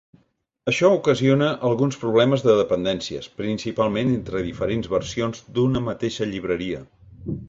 Això 0.71 0.87
ocasiona 0.99 1.49
alguns 1.67 1.99
problemes 2.03 2.45
de 2.47 2.55
dependències, 2.59 3.27
principalment 3.41 4.13
entre 4.15 4.41
diferents 4.47 4.89
versions 4.95 5.43
d'una 5.59 5.83
mateixa 5.91 6.29
llibreria. 6.33 6.81